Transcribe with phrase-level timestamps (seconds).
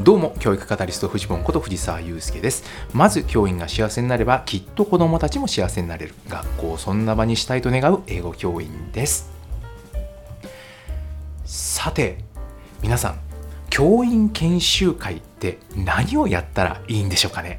[0.00, 2.64] どうも教育カタリストフジボンこと藤沢祐介です。
[2.92, 9.30] まず教員が幸せになればきっと子どもたちも幸せになれる学校をそんな場にしたいと願う英語教員です。
[11.46, 12.18] さて
[12.82, 13.20] 皆さん
[13.70, 17.56] 教員研修会って何をやったらいいんでしょうかね？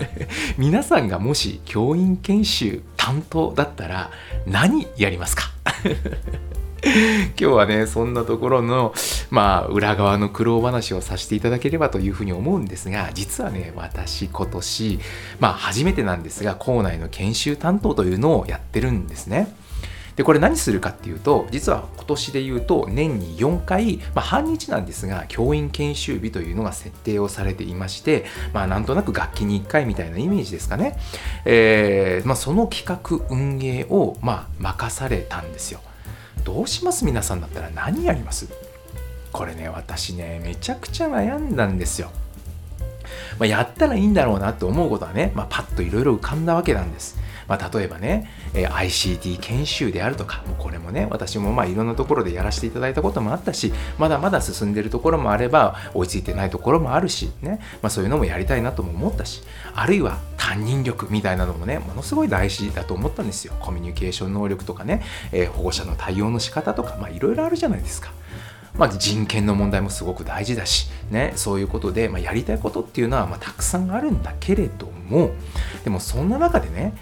[0.58, 4.10] 皆さんがもし教員研修担当だったら
[4.46, 5.50] 何やりますか？
[6.84, 8.94] 今日はねそんなところの
[9.30, 15.00] まあ裏側の苦労話をさせていただければというふうに思うんですが実はね私今年
[15.40, 19.54] まあ初めてなんですが校内の研修担当というのをやってるんですね。
[20.16, 30.98] でこれ何するかっていうと実は今年で言うと年に4回、まあ、半日なんですが教員研修日というのが設定をされていましてまあなんとなく楽器に1回みたいなイメージですかね、
[31.44, 35.80] えーまあ、その企画運営をま任されたんですよ。
[36.40, 37.04] どうします？
[37.04, 38.48] 皆さんだったら何やります？
[39.32, 42.10] これね私ねめちゃくちゃ悩んだんですよ。
[43.38, 47.18] まあ、やったらいいんだろうなと思うことはね、まあ、パッといろいろ浮かんだわけなんです。
[47.50, 59.42] まあ、例えばね、え ICT 研修であるとか、もうこれもね、私もまあいろんなところでやらせていただいたこともあったし、まだまだ進んでるところもあれば、追いついてないところもあるし、ね、まあ、そういうのもやりたいなとも思ったし、
[59.74, 63.54] あるいは担任力みたいなのもね、ものすごい大事だと思ったんですよ。
[63.58, 68.12] コミュニケーション能力とかね、えー、保護者の対応の仕方とか、まあいろいろあるじゃないですか。
[68.80, 75.32] まあ、人権の問題もすごく大事だし、ね、そういうことで、まあ、やりたいことっていうのはまあたくさんあるんだけれども
[75.84, 76.94] でもそんな中でね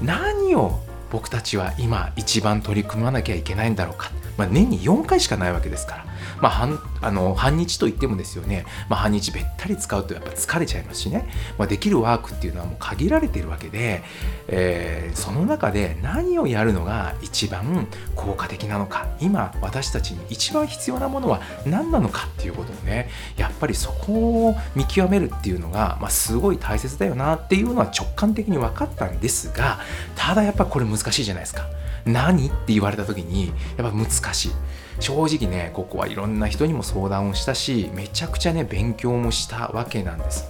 [0.00, 6.11] 何を僕たちは今一番取り組まなきゃいけないんだろうか、まあ、年に4回しかないわけですから。
[6.40, 14.02] まあ、半あの半日といってもですよね、まあ、半日べったり使うとやっぱ疲れちゃいますしね、まあ、できるワークっていうのはもう限られているわけで、
[14.48, 29.80] えー、その中で何をやるのが一番効果的なのか今私たちに一番必要なものは何なのかっていうことをねやっぱりそこを見極めるっていうのが、まあ、すごい大切だよなっていうのは直感的に分かったんですが
[30.14, 31.66] ただやっぱこれ難しいじゃないですか。
[32.04, 34.52] 何って言われた時にやっぱ難しい。
[35.00, 40.46] 正直ねここはいろんな人にも相談をしたしめちゃくちゃね勉強もしたわけなんです。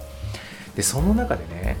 [0.75, 1.77] でその中でね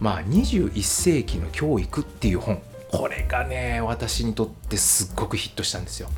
[0.00, 6.08] まあ21世紀の教育っていう本これがね私にとってすっごくヒットしたんですよ。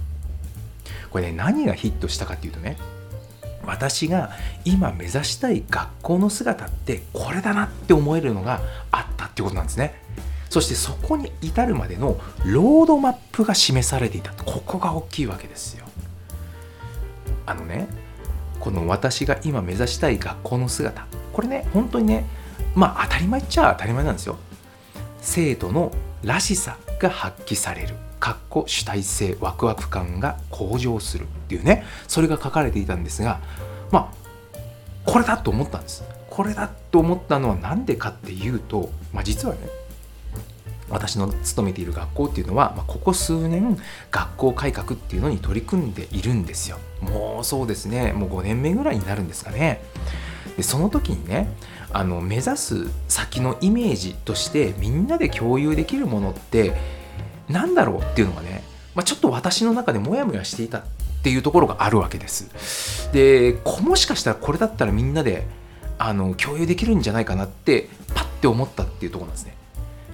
[1.10, 2.76] これね何がヒットしたかっていうとね
[3.64, 4.30] 私が
[4.64, 8.60] 今目指したい学校の姿ってこれだなって思えるのが
[8.92, 10.00] あったってことなんですね。
[10.50, 14.32] そしてそこに至るまでのロードマップが示されていた。
[14.34, 15.87] ここが大きいわけですよ。
[17.48, 17.88] あのね
[18.60, 21.06] この私が今目指したい学校の姿。
[21.32, 22.26] これね本当にね
[22.74, 24.36] まあ当たり前っちゃ当たり前なんですよ。
[25.20, 25.92] 生徒の
[26.22, 27.94] らしさが発揮される。
[28.20, 33.38] かっこ主体性ワクワク感が向上するっていうねそれが書かれていたんですが
[33.92, 34.18] まあ
[35.04, 36.02] これだと思ったんです。
[36.28, 39.60] これだと思ったのは何でかっていうと、まあ、実はね
[40.90, 43.78] 私の勤めている学校っていうのは、まあ、ここ数年
[44.10, 46.78] 学校改革っていうのに取り組んでいるんですよ。
[47.00, 48.12] もうそうですね。
[48.12, 49.80] もう5年目ぐらいになるんですかね。
[50.56, 51.48] でその時にね
[51.92, 56.74] あの目指す先のイメージとしてみんなで共有できるものって
[57.48, 58.62] 何だろうっていうのがね、
[58.94, 60.82] まあ、ちょっと私の中でモヤモヤしていたっ
[61.22, 63.10] ていうところがあるわけです。
[63.12, 65.46] でもしかしたらこれだったらみんなで
[65.98, 69.54] あの共有できるんじゃないかなってパッて思ったっていうとこなんですね。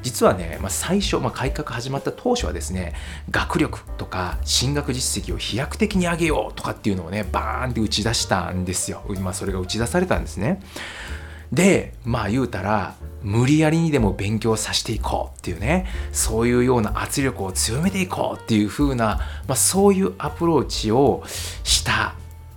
[0.05, 2.95] 実はね、まあ、最初、まあ、改革始まった当初はですね
[3.31, 10.61] 学力とか進学実績を飛躍的に上げようとかっていうのをねバーンって打ち出したんですよ、まあ、それが打ち出されたんですね。
[11.53, 21.23] でまあ言うたら無理やりにでも勉強させていこうっていうねそういうような圧力を強めていこうっていう風な、まあ、そういうアプローチを
[21.63, 22.15] した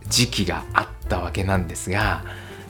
[0.10, 2.24] 時期があったわけなんですが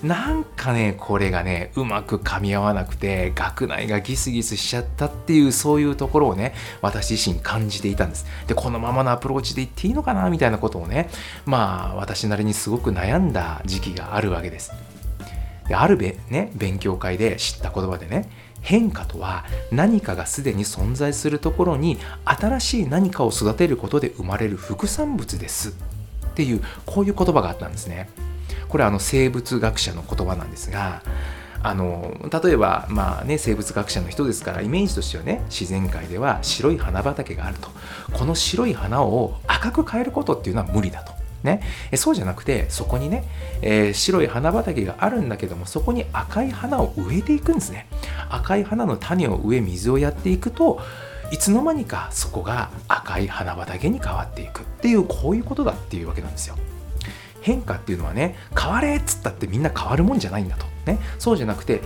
[0.03, 8.25] なんかねこれがねうまく噛み合わなくて学内がギスギスしちゃったっていうそういうところをね私自身感じていたんです。
[8.47, 11.09] でこのままのアプローチでいっていいのかなみたいなことをね
[11.46, 14.71] まあ私なりにすごく悩んだ時期があるわけです。
[15.68, 18.30] であるべ、ね、勉強会で知った言葉でね
[18.62, 25.69] 変化とは何かがすでに存在するところに新しい何かを育てることで生まれる副産物です。
[25.69, 25.74] っ
[26.36, 28.10] ていうこういう言葉があったんですね。
[28.69, 31.02] これはあの生物学者の言葉なんですが
[31.64, 37.69] あの例えば、まあね、生物学者の人ですからイメージとしてはね自然界では白い花畑があると。
[38.14, 41.14] この白い花を赤く変えることっていうのは無理だと。
[41.44, 41.62] ね、
[41.96, 43.24] そうじゃなくてそこにね、
[43.62, 47.88] えー、白い花畑があるんだけどもそこに赤い花を植えていくんですね。
[48.30, 50.81] 赤い花の種を植え水をやっていくと
[51.31, 56.56] いつの間にかそこが赤い花畑に変わっていくっていうこういうことだっていうわけなんですよ。
[57.47, 60.65] 変化っていうのはね変われっつったってみんな変わるもんじゃないんだと。
[60.85, 60.99] ね。
[61.17, 61.81] そうじゃなくて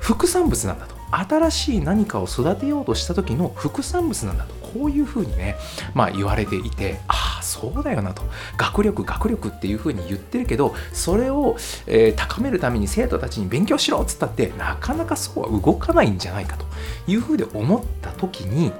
[0.00, 0.94] 副産物なんだと。
[1.12, 4.54] 新しい何かを育てようとした時の副産物なんだと。
[4.74, 5.54] こういうふうにね
[5.94, 8.22] まあ言われていてああそうだよなと。
[8.56, 11.54] 学力学力っていうふうに言ってるけどそれを、
[11.86, 16.66] えー、高めるために生徒たちに勉強しろっつったってなかなかそうは動かないんじゃないかと。
[17.06, 18.72] いうふうで思った時に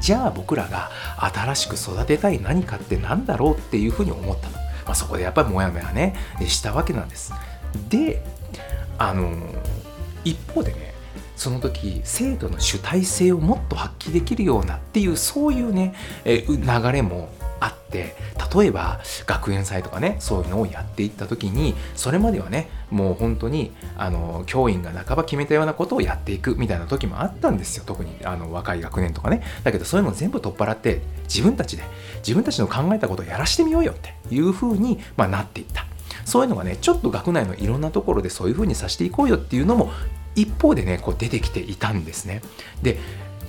[0.00, 0.90] じゃあ僕らが
[1.32, 6.14] 新しく育てたい何かって何だろうっていうふうに思ったの、まあ、そこでやっぱりモヤモヤね
[6.46, 7.32] したわけなんです。
[7.88, 8.22] で
[8.98, 9.36] あの
[10.24, 10.94] 一方でね
[11.36, 15.94] その時生徒の主体性をもっと発揮できるようなっていうそういうね、
[16.24, 17.28] え流れも
[17.60, 18.16] あって
[18.54, 27.84] 例えば学園祭とかねそういうのをやっていった時にそれまではねもう本当にあの教員が半ば決めたようなことをやっていくみたいな時もあったんですよ。
[27.86, 29.42] 特にあの若い学年とかね。
[29.64, 31.82] だけどそういうのを全部取っ払って自分たちで
[32.18, 35.86] 自分たちの考えたことをやらしてみようよっていう風に、まあ、なっていった。
[36.24, 39.90] そういうのがねちょっと学内のいろんなところでそういう風にさせていこうよっていうのも
[40.34, 42.42] 一方でねこう出てきていたんですね。
[42.82, 42.98] で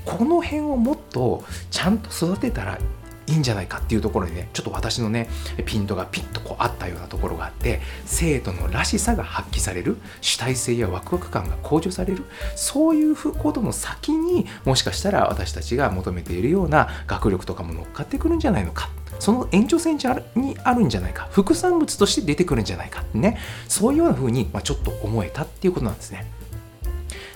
[0.06, 2.80] この辺をもっとちゃんと育てたら
[3.28, 5.30] いいんじゃないかっていうところにねちょっと私のね
[5.66, 12.24] ピントがピッとこうあったようなところがあって生徒のらしさが発揮される主体性やワクワク感が向上される
[12.56, 18.90] そういうことの先にもしかしたら私たちが求めているような学力とかも乗っかってくるんじゃないのか。
[19.20, 19.98] その延長線
[20.36, 21.28] にあるんじゃないか。
[21.32, 23.40] 副産物として出てくるんじゃないかってね。
[23.68, 26.37] そういうような風に、まあ、ちょっと思えたっていうことなんですね。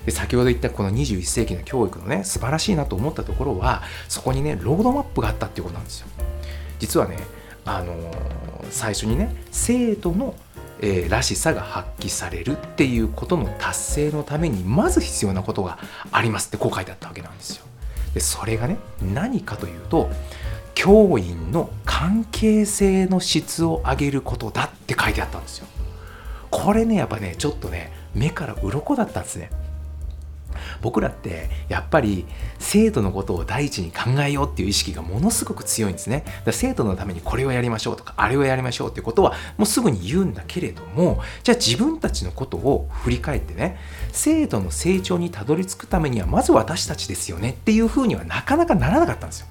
[0.06, 6.08] で先ほど言ったこの21世紀の教育のね素晴らしいなと思ったところはそこにねロードマップがあったっていうことなんですよ。
[6.80, 7.18] 実はね
[7.66, 8.12] あのー、
[8.72, 10.36] 最初にね生徒の、
[10.80, 15.78] えー、らしさが発揮されるっていうことの達成のためにまず必要なことが
[16.12, 17.66] ありますってこう書いてあったわけなんですよ。
[18.16, 18.78] でそれがね
[19.14, 20.10] 何かというと
[20.74, 25.68] 教員の関係性の質を上げることだって書いてあったんですよ。
[26.50, 29.52] これねやっぱねちょっとね目から鱗だったんですね。
[30.82, 32.26] 僕らってやっぱり
[32.60, 36.24] 生徒のことを第一に考えようっていう意識がものすごく強いんですね。
[36.46, 43.78] だ生徒のためにこれをやりましょうとかあれをやりましょうってことはもうすぐに言うんだけれどもじゃあ自分たちのことを振り返ってね
[44.12, 49.48] 生徒の成長にたどり着くためにはまず私たちですよねっていうふうにはなかなかならなかったんですよ。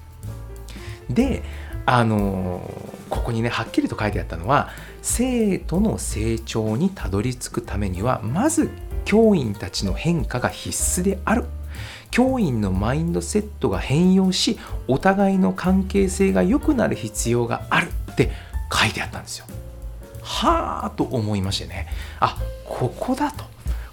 [1.09, 1.43] で
[1.85, 2.69] あの
[3.09, 4.69] ここにねはっきりと書いてあったのは
[5.01, 8.69] 生徒の成長にたどり着くためにはまず
[9.05, 11.45] 教員たちの変化が必須である
[12.11, 18.31] 教員のマインドセットが変容しお互いの関係性が良くなる必要があるって
[18.71, 19.45] 書いてあったんですよ。
[20.21, 21.87] はあと思いましてね
[22.19, 23.43] あここだと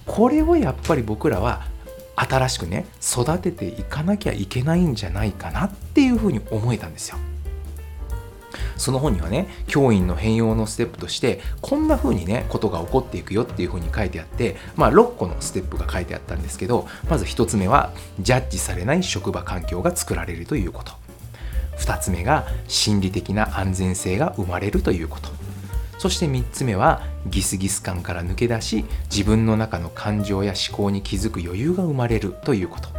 [0.04, 1.66] これをやっぱり僕らは
[2.16, 7.18] 新しくね育てていかなきゃいけないんじゃないかなっていうふうに思えたんですよ。
[8.76, 20.92] その本にはね教員の変容のステップとしてこんな風にねことが起こっていくよっていう風に書いてあってまあ6個のステップが書いてあったんですけどまず1つ目はジャッジされない職場環境が作られるということ。
[21.78, 25.30] 2つ目が心理的な安全性が生まれるということ。
[25.98, 32.97] そして3つ目はギスギス感から抜け出し自分の中の感情や思考に気づく余裕が生まれるということ。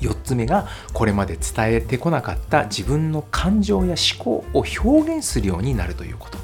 [0.00, 6.38] 4つ目がこれまで伝えてこなかった自分の感情や思考を表現するようになるということ。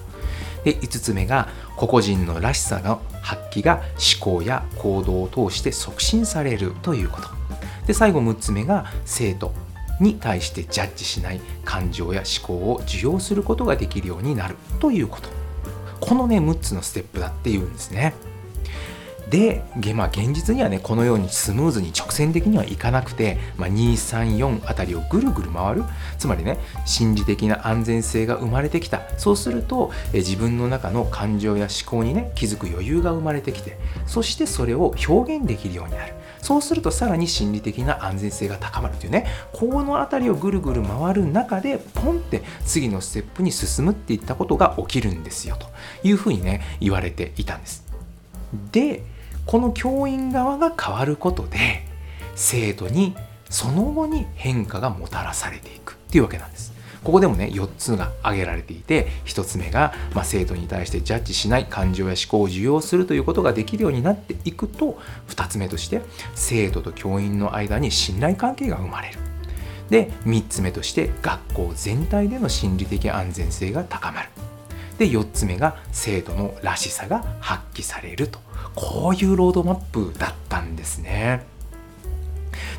[0.65, 3.83] で5つ目が個々人のらしさの発揮が
[4.21, 7.29] 思考や行動を通して促進されるということ。
[7.87, 9.53] で最後6つ目が生徒
[10.01, 15.29] に対してジャッジしない感情や思考を受容することができるようになるということ。
[16.01, 18.15] このね6つのステップだっていうんですね。
[19.33, 25.85] で、まあ、現実にはねこのようにスムーズに直線的にはいかなくて、まあ、234あたりをぐるぐる回る。
[26.19, 29.01] つまりね心理的な安全性が生まれてきた。
[29.17, 36.13] そうするとえ自分の中の感情や思考にね気づく余裕が生まれてきてそしてそれを表現できるようになる。
[36.43, 45.69] そうするとさらに心理的な安全性が高まるというねこの辺りをぐるぐる回る中でポンって次のステップに進むっていったことが起きるんですよと
[46.07, 47.87] いうふうにね言われていたんです。
[48.73, 49.03] で
[49.47, 51.85] この教員側が変わることで
[52.35, 53.15] 生徒に
[53.51, 56.73] その後に変化がもたらされていくっていうわけなんです。
[57.05, 66.03] ここでもね4つが挙げられていて1つ目が、まあ、生徒に対してジャッジしない感情や思考を受容するということができるようになっていくと2つ目として
[66.35, 69.19] 生徒と教員の間に信頼関係が生まれる。
[69.91, 74.29] で3つ目として学校全体での心理的安全性が高まる。
[75.03, 78.39] で4つ目が制度のらしさが発揮されると
[78.77, 81.45] こういうロードマップだったんですね。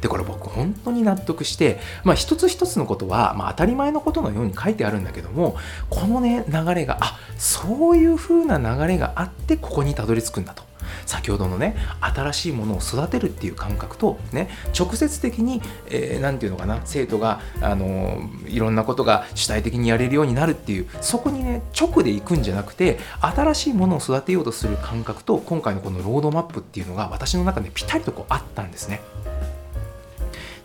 [0.02, 5.58] でこれ僕本当に納得してまあ一つ一つのことは、まあ、当たり前のことのように書いてあるんだけども
[5.90, 10.64] このね流れがあそういう風な流れがあってここにたどり着くんだと。
[11.06, 29.02] 先ほどのね新しいものを育てるっていう感覚とね直接的に何、えー、て言うのかな生徒が、あの、いろんなことが主体的にやれるようになるっていうそこにね直で行くんじゃなくて新しいものを育てようとする感覚と今回のこのロードマップっていうのが私の中でぴったりとこうあったんですね。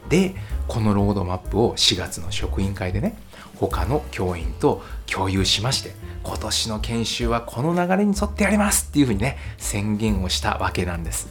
[0.09, 0.35] で
[0.67, 3.17] このロードマップを4月の職員会でね
[3.59, 11.29] 他の教員と共有しまして今年の研修はこの流れに沿ってやりますっていうふうにね宣言をしたわけなんです。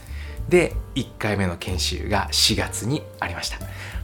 [0.50, 3.60] で1回目の研修が4月にありました。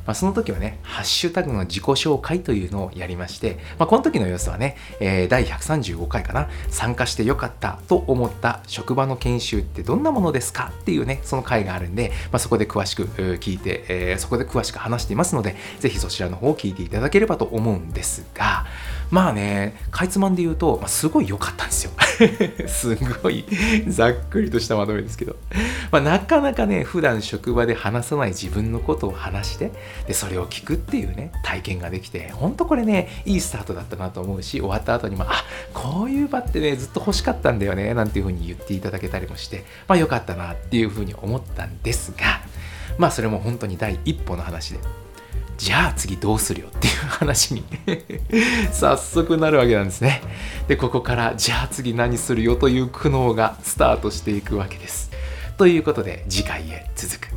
[0.06, 18.66] まあ、その時はね、ハッシュタグの自己紹介というのをやりまして、まあ、この時の様子はね、えー、第135回かな、参加してよかったと思った職場の研修ってどんなものですかっていうね、その回があるんで、まあ、そこで詳しく聞いて、えー、そこで詳しく話していますので、ぜひそちらの方を聞いていただければと思うんですが、
[19.14, 21.92] まあね、かいつまんで言うと、まあ、すごい良かったんですよ。
[22.68, 23.46] すごい
[23.88, 25.36] ざっくりとしたまとめですけど、
[25.92, 29.72] まあ、なかなかね、普段職場で話さない自分のことを話して、
[30.08, 35.44] でそれを聞くっていうね体験ができてほんとこれねいいスタートだったなと思うし終わった後にもあ
[35.74, 42.42] こういう場ってねずっと欲しかったんだよねなんていう風に言っていただけたりもしてまあ良かったなっていう風に思ったんですが
[42.98, 44.80] まあそれも本当に第一歩の話で
[45.58, 47.64] じゃあ次どうするよっていう話に
[48.74, 50.22] 早速なるわけなんですね。
[50.68, 55.12] で、ここからじゃあ次何するよという苦悩がスタートしていくわけです。
[55.58, 57.30] ということで次回へ続く。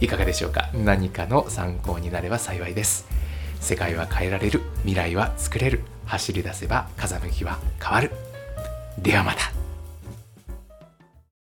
[0.00, 0.70] いかがでしょうか？
[0.74, 3.06] 何かの参考になれば幸いです
[3.60, 8.12] 世界は変えられる未来は作れる走り出せば風向きは変わる
[8.98, 9.50] ではまた